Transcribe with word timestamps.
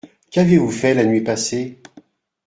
Qu’avez-vous 0.31 0.71
fait 0.71 0.95
la 0.95 1.05
nuit 1.05 1.21
passée? 1.21 1.79